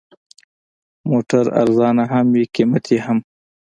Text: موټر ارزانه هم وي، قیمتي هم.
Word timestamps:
موټر 1.09 1.45
ارزانه 1.61 2.03
هم 2.11 2.25
وي، 2.33 2.43
قیمتي 2.55 2.97
هم. 3.05 3.17